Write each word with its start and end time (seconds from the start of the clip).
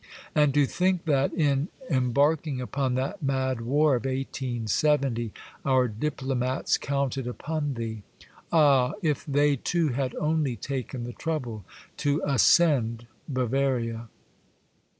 And 0.33 0.51
to 0.55 0.65
think 0.65 1.05
that, 1.05 1.31
in 1.31 1.67
embarking 1.87 2.59
upon 2.59 2.95
that 2.95 3.21
mad 3.21 3.61
war 3.61 3.95
of 3.95 4.05
1870, 4.05 5.31
our 5.63 5.87
diplomats 5.87 6.79
counted 6.79 7.27
upon 7.27 7.75
thee! 7.75 8.01
Ah! 8.51 8.93
if 9.03 9.23
they 9.27 9.57
too 9.57 9.89
had 9.89 10.15
only 10.15 10.55
taken 10.55 11.03
the 11.03 11.13
trouble 11.13 11.65
to 11.97 12.19
ascend 12.25 13.05
Bavaria. 13.29 14.09